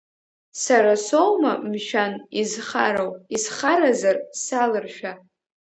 [0.63, 5.13] Сара соума, мшәан, изхароу, исхаразар, салыршәа?!